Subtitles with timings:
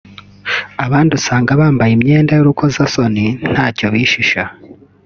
[0.85, 4.43] abandi usanga bambaye imyenda y’urukozasoni ntacyo bishisha